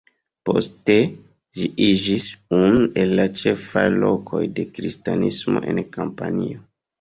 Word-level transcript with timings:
Poste 0.49 0.93
ĝi 1.59 1.67
iĝis 1.87 2.25
unu 2.61 2.87
el 3.03 3.13
la 3.19 3.27
ĉefaj 3.43 3.85
lokoj 3.99 4.43
de 4.57 4.67
Kristanismo 4.79 5.63
en 5.75 5.85
Kampanio. 5.99 6.65